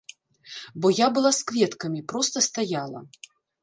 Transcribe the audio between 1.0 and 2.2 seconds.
я была з кветкамі,